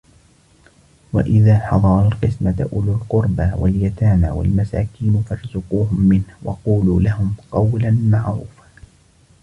[1.13, 8.69] وَإِذَا حَضَرَ الْقِسْمَةَ أُولُو الْقُرْبَى وَالْيَتَامَى وَالْمَسَاكِينُ فَارْزُقُوهُمْ مِنْهُ وَقُولُوا لَهُمْ قَوْلًا مَعْرُوفًا